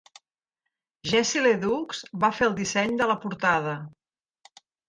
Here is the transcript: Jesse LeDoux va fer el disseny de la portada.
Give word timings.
Jesse 1.09 1.43
LeDoux 1.43 1.85
va 2.25 2.31
fer 2.39 2.49
el 2.51 2.57
disseny 2.63 2.99
de 3.03 3.11
la 3.15 3.19
portada. 3.27 3.77